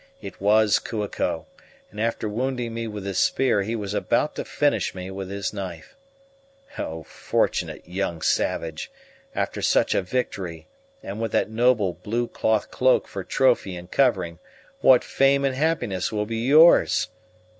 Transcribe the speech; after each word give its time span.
It 0.19 0.41
was 0.41 0.79
Kua 0.79 1.07
ko, 1.07 1.45
and 1.91 2.01
after 2.01 2.27
wounding 2.27 2.73
me 2.73 2.87
with 2.87 3.05
his 3.05 3.19
spear 3.19 3.61
he 3.61 3.75
was 3.75 3.93
about 3.93 4.33
to 4.33 4.43
finish 4.43 4.95
me 4.95 5.11
with 5.11 5.29
his 5.29 5.53
knife. 5.53 5.95
O 6.79 7.03
fortunate 7.03 7.87
young 7.87 8.23
savage, 8.23 8.91
after 9.35 9.61
such 9.61 9.93
a 9.93 10.01
victory, 10.01 10.65
and 11.03 11.21
with 11.21 11.31
that 11.33 11.51
noble 11.51 11.93
blue 11.93 12.27
cloth 12.27 12.71
cloak 12.71 13.07
for 13.07 13.23
trophy 13.23 13.75
and 13.75 13.91
covering, 13.91 14.39
what 14.79 15.03
fame 15.03 15.45
and 15.45 15.53
happiness 15.53 16.11
will 16.11 16.25
be 16.25 16.37
yours! 16.37 17.09